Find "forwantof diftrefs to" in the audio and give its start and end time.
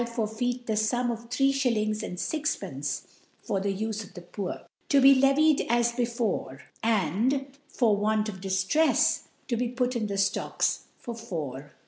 7.71-9.55